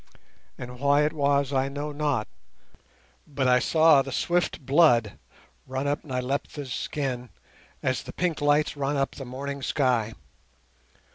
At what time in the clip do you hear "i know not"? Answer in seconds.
1.53-2.27